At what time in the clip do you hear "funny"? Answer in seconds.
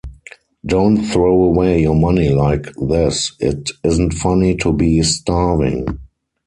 4.15-4.55